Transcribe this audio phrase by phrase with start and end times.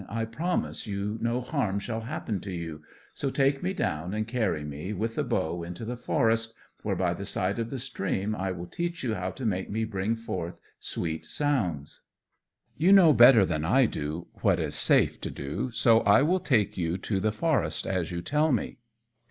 [0.09, 2.81] I promise you no harm shall happen to you;
[3.13, 7.13] so take me down and carry me, with the bow, into the forest, where, by
[7.13, 10.57] the side of the stream, I will teach you how to make me bring forth
[10.79, 12.01] sweet sounds."
[12.75, 16.79] "You know better than I do what is safe to do, so I will take
[16.79, 18.79] you to the forest, as you tell me."